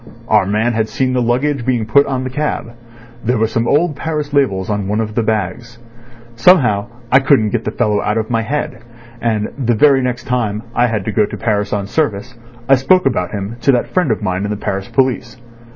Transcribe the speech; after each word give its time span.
Our 0.27 0.47
man 0.47 0.73
had 0.73 0.89
seen 0.89 1.13
the 1.13 1.21
luggage 1.21 1.63
being 1.63 1.85
put 1.85 2.07
on 2.07 2.23
the 2.23 2.31
cab. 2.31 2.73
There 3.23 3.37
were 3.37 3.45
some 3.45 3.67
old 3.67 3.95
Paris 3.95 4.33
labels 4.33 4.67
on 4.67 4.87
one 4.87 4.99
of 4.99 5.13
the 5.13 5.21
bags. 5.21 5.77
Somehow 6.35 6.87
I 7.11 7.19
couldn't 7.19 7.51
get 7.51 7.65
the 7.65 7.71
fellow 7.71 8.01
out 8.01 8.17
of 8.17 8.31
my 8.31 8.41
head, 8.41 8.79
and 9.21 9.49
the 9.59 9.75
very 9.75 10.01
next 10.01 10.23
time 10.23 10.63
I 10.73 10.87
had 10.87 11.05
to 11.05 11.11
go 11.11 11.27
to 11.27 11.37
Paris 11.37 11.71
on 11.71 11.85
service 11.85 12.33
I 12.67 12.77
spoke 12.77 13.05
about 13.05 13.29
him 13.29 13.57
to 13.61 13.71
that 13.73 13.93
friend 13.93 14.09
of 14.09 14.23
mine 14.23 14.43
in 14.43 14.49
the 14.49 14.57
Paris 14.57 14.87
police. 14.87 15.37